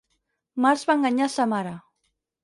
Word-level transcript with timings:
Març 0.65 0.85
va 0.91 0.95
enganyar 0.99 1.27
sa 1.33 1.45
mare. 1.51 1.75